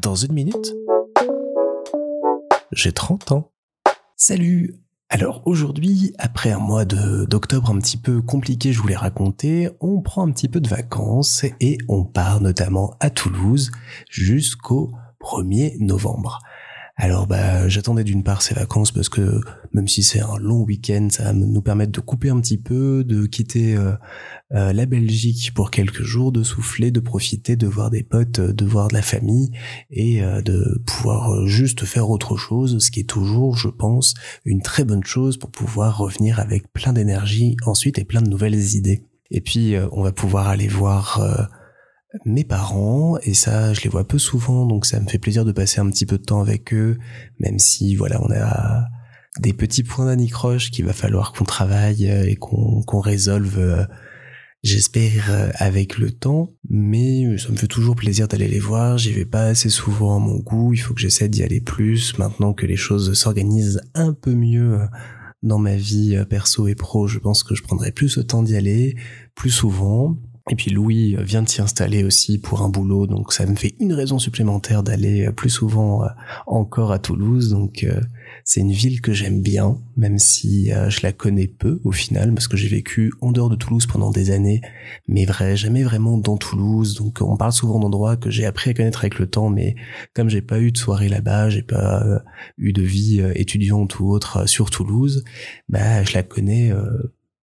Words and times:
Dans 0.00 0.14
une 0.14 0.32
minute, 0.32 0.74
j'ai 2.72 2.92
30 2.92 3.32
ans. 3.32 3.50
Salut 4.16 4.74
alors 5.10 5.40
aujourd'hui, 5.46 6.12
après 6.18 6.52
un 6.52 6.58
mois 6.58 6.84
d'octobre 6.84 7.70
un 7.70 7.78
petit 7.78 7.96
peu 7.96 8.20
compliqué, 8.20 8.74
je 8.74 8.80
voulais 8.82 8.94
raconter, 8.94 9.70
on 9.80 10.02
prend 10.02 10.28
un 10.28 10.30
petit 10.30 10.48
peu 10.48 10.60
de 10.60 10.68
vacances 10.68 11.46
et 11.60 11.78
on 11.88 12.04
part 12.04 12.42
notamment 12.42 12.94
à 13.00 13.08
Toulouse 13.08 13.70
jusqu'au 14.10 14.92
1er 15.22 15.82
novembre. 15.82 16.40
Alors 17.00 17.28
bah 17.28 17.68
j'attendais 17.68 18.02
d'une 18.02 18.24
part 18.24 18.42
ces 18.42 18.54
vacances 18.54 18.90
parce 18.90 19.08
que 19.08 19.40
même 19.72 19.86
si 19.86 20.02
c'est 20.02 20.18
un 20.18 20.36
long 20.36 20.64
week-end, 20.64 21.06
ça 21.12 21.22
va 21.24 21.32
nous 21.32 21.62
permettre 21.62 21.92
de 21.92 22.00
couper 22.00 22.28
un 22.28 22.40
petit 22.40 22.58
peu, 22.58 23.04
de 23.04 23.26
quitter 23.26 23.76
euh, 23.76 23.92
euh, 24.52 24.72
la 24.72 24.84
Belgique 24.84 25.52
pour 25.54 25.70
quelques 25.70 26.02
jours, 26.02 26.32
de 26.32 26.42
souffler, 26.42 26.90
de 26.90 26.98
profiter, 26.98 27.54
de 27.54 27.68
voir 27.68 27.90
des 27.90 28.02
potes, 28.02 28.40
de 28.40 28.64
voir 28.64 28.88
de 28.88 28.94
la 28.94 29.02
famille 29.02 29.52
et 29.92 30.24
euh, 30.24 30.42
de 30.42 30.82
pouvoir 30.86 31.46
juste 31.46 31.84
faire 31.84 32.10
autre 32.10 32.36
chose, 32.36 32.80
ce 32.80 32.90
qui 32.90 32.98
est 32.98 33.08
toujours, 33.08 33.56
je 33.56 33.68
pense, 33.68 34.14
une 34.44 34.60
très 34.60 34.84
bonne 34.84 35.04
chose 35.04 35.36
pour 35.36 35.52
pouvoir 35.52 35.98
revenir 35.98 36.40
avec 36.40 36.72
plein 36.72 36.92
d'énergie 36.92 37.56
ensuite 37.64 38.00
et 38.00 38.04
plein 38.04 38.22
de 38.22 38.28
nouvelles 38.28 38.74
idées. 38.74 39.04
Et 39.30 39.40
puis 39.40 39.76
on 39.92 40.02
va 40.02 40.10
pouvoir 40.10 40.48
aller 40.48 40.66
voir 40.66 41.48
mes 42.24 42.44
parents 42.44 43.18
et 43.22 43.34
ça 43.34 43.74
je 43.74 43.82
les 43.82 43.90
vois 43.90 44.06
peu 44.06 44.18
souvent 44.18 44.66
donc 44.66 44.86
ça 44.86 44.98
me 45.00 45.06
fait 45.08 45.18
plaisir 45.18 45.44
de 45.44 45.52
passer 45.52 45.80
un 45.80 45.90
petit 45.90 46.06
peu 46.06 46.18
de 46.18 46.24
temps 46.24 46.40
avec 46.40 46.72
eux 46.72 46.98
même 47.38 47.58
si 47.58 47.94
voilà 47.96 48.20
on 48.22 48.30
a 48.32 48.88
des 49.40 49.52
petits 49.52 49.82
points 49.82 50.06
d'anicroche 50.06 50.70
qu'il 50.70 50.84
va 50.84 50.92
falloir 50.92 51.32
qu'on 51.32 51.44
travaille 51.44 52.08
euh, 52.08 52.28
et 52.28 52.36
qu'on 52.36 52.82
qu'on 52.82 53.00
résolve 53.00 53.58
euh, 53.58 53.84
j'espère 54.62 55.30
euh, 55.30 55.50
avec 55.54 55.98
le 55.98 56.10
temps. 56.10 56.54
Mais 56.68 57.38
ça 57.38 57.50
me 57.50 57.56
fait 57.56 57.68
toujours 57.68 57.94
plaisir 57.94 58.28
d'aller 58.28 58.48
les 58.48 58.58
voir. 58.58 58.98
J'y 58.98 59.12
vais 59.12 59.24
pas 59.24 59.44
assez 59.44 59.70
souvent 59.70 60.16
à 60.16 60.18
mon 60.18 60.38
goût. 60.38 60.72
Il 60.72 60.78
faut 60.78 60.94
que 60.94 61.00
j'essaie 61.00 61.28
d'y 61.28 61.42
aller 61.42 61.60
plus 61.60 62.18
maintenant 62.18 62.52
que 62.52 62.66
les 62.66 62.76
choses 62.76 63.12
s'organisent 63.14 63.80
un 63.94 64.12
peu 64.12 64.34
mieux 64.34 64.80
dans 65.42 65.58
ma 65.58 65.76
vie 65.76 66.20
perso 66.28 66.66
et 66.66 66.74
pro. 66.74 67.06
Je 67.06 67.20
pense 67.20 67.44
que 67.44 67.54
je 67.54 67.62
prendrai 67.62 67.92
plus 67.92 68.16
le 68.16 68.24
temps 68.24 68.42
d'y 68.42 68.56
aller 68.56 68.96
plus 69.36 69.50
souvent 69.50 70.18
et 70.50 70.54
puis 70.54 70.70
Louis 70.70 71.16
vient 71.20 71.42
de 71.42 71.48
s'y 71.48 71.60
installer 71.60 72.04
aussi 72.04 72.38
pour 72.38 72.62
un 72.62 72.68
boulot, 72.68 73.06
donc 73.06 73.32
ça 73.32 73.44
me 73.46 73.54
fait 73.54 73.74
une 73.80 73.92
raison 73.92 74.18
supplémentaire 74.18 74.82
d'aller 74.82 75.30
plus 75.32 75.50
souvent 75.50 76.04
euh, 76.04 76.08
encore 76.46 76.92
à 76.92 76.98
Toulouse. 76.98 77.50
Donc 77.50 77.84
euh, 77.84 78.00
c'est 78.44 78.60
une 78.60 78.72
ville 78.72 79.00
que 79.00 79.12
j'aime 79.12 79.42
bien, 79.42 79.78
même 79.96 80.18
si 80.18 80.72
euh, 80.72 80.88
je 80.90 81.00
la 81.02 81.12
connais 81.12 81.46
peu 81.46 81.80
au 81.84 81.92
final, 81.92 82.32
parce 82.32 82.48
que 82.48 82.56
j'ai 82.56 82.68
vécu 82.68 83.12
en 83.20 83.32
dehors 83.32 83.50
de 83.50 83.56
Toulouse 83.56 83.86
pendant 83.86 84.10
des 84.10 84.30
années, 84.30 84.60
mais 85.06 85.24
vrai, 85.24 85.56
jamais 85.56 85.82
vraiment 85.82 86.16
dans 86.16 86.36
Toulouse. 86.36 86.94
Donc 86.94 87.18
on 87.20 87.36
parle 87.36 87.52
souvent 87.52 87.78
d'endroits 87.78 88.16
que 88.16 88.30
j'ai 88.30 88.46
appris 88.46 88.70
à 88.70 88.74
connaître 88.74 89.00
avec 89.00 89.18
le 89.18 89.26
temps, 89.26 89.50
mais 89.50 89.76
comme 90.14 90.30
j'ai 90.30 90.42
pas 90.42 90.60
eu 90.60 90.72
de 90.72 90.78
soirée 90.78 91.08
là-bas, 91.08 91.50
j'ai 91.50 91.62
pas 91.62 92.22
eu 92.56 92.72
de 92.72 92.82
vie 92.82 93.20
étudiante 93.34 94.00
ou 94.00 94.08
autre 94.10 94.48
sur 94.48 94.70
Toulouse, 94.70 95.24
bah 95.68 96.02
je 96.04 96.14
la 96.14 96.22
connais 96.22 96.72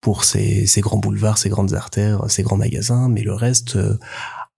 pour 0.00 0.24
ces, 0.24 0.66
grands 0.78 0.98
boulevards, 0.98 1.38
ces 1.38 1.48
grandes 1.48 1.74
artères, 1.74 2.24
ces 2.28 2.42
grands 2.42 2.56
magasins, 2.56 3.08
mais 3.08 3.22
le 3.22 3.34
reste 3.34 3.76
euh, 3.76 3.98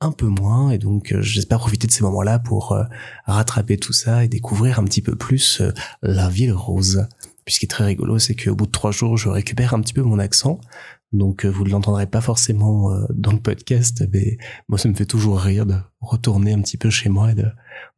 un 0.00 0.12
peu 0.12 0.26
moins. 0.26 0.70
Et 0.70 0.78
donc 0.78 1.12
euh, 1.12 1.22
j'espère 1.22 1.58
profiter 1.58 1.86
de 1.86 1.92
ces 1.92 2.02
moments-là 2.04 2.38
pour 2.38 2.72
euh, 2.72 2.84
rattraper 3.26 3.76
tout 3.76 3.92
ça 3.92 4.24
et 4.24 4.28
découvrir 4.28 4.78
un 4.78 4.84
petit 4.84 5.02
peu 5.02 5.16
plus 5.16 5.62
la 6.02 6.28
ville 6.28 6.52
rose. 6.52 7.06
Puis 7.44 7.54
ce 7.54 7.60
qui 7.60 7.66
est 7.66 7.68
très 7.68 7.84
rigolo, 7.84 8.18
c'est 8.18 8.34
qu'au 8.34 8.54
bout 8.54 8.66
de 8.66 8.70
trois 8.70 8.92
jours, 8.92 9.16
je 9.16 9.28
récupère 9.28 9.74
un 9.74 9.80
petit 9.80 9.94
peu 9.94 10.02
mon 10.02 10.18
accent. 10.18 10.60
Donc 11.12 11.44
vous 11.44 11.64
ne 11.64 11.70
l'entendrez 11.70 12.06
pas 12.06 12.22
forcément 12.22 12.90
dans 13.10 13.32
le 13.32 13.38
podcast, 13.38 14.02
mais 14.14 14.38
moi 14.68 14.78
ça 14.78 14.88
me 14.88 14.94
fait 14.94 15.04
toujours 15.04 15.38
rire 15.38 15.66
de 15.66 15.74
retourner 16.00 16.54
un 16.54 16.62
petit 16.62 16.78
peu 16.78 16.88
chez 16.88 17.10
moi 17.10 17.32
et 17.32 17.34
de, 17.34 17.44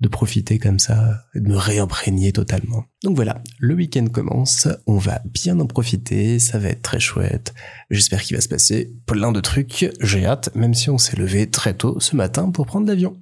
de 0.00 0.08
profiter 0.08 0.58
comme 0.58 0.80
ça, 0.80 1.22
et 1.36 1.40
de 1.40 1.48
me 1.48 1.56
réimprégner 1.56 2.32
totalement. 2.32 2.86
Donc 3.04 3.14
voilà, 3.14 3.40
le 3.60 3.74
week-end 3.74 4.06
commence, 4.06 4.66
on 4.88 4.98
va 4.98 5.22
bien 5.26 5.60
en 5.60 5.66
profiter, 5.66 6.40
ça 6.40 6.58
va 6.58 6.70
être 6.70 6.82
très 6.82 6.98
chouette. 6.98 7.54
J'espère 7.88 8.20
qu'il 8.20 8.36
va 8.36 8.40
se 8.40 8.48
passer 8.48 8.92
plein 9.06 9.30
de 9.30 9.40
trucs, 9.40 9.88
j'ai 10.00 10.26
hâte, 10.26 10.52
même 10.56 10.74
si 10.74 10.90
on 10.90 10.98
s'est 10.98 11.16
levé 11.16 11.48
très 11.48 11.74
tôt 11.74 12.00
ce 12.00 12.16
matin 12.16 12.50
pour 12.50 12.66
prendre 12.66 12.88
l'avion. 12.88 13.16